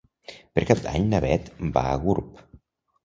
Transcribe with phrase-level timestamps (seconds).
[0.59, 2.45] Per Cap d'Any na Bet va a Gurb.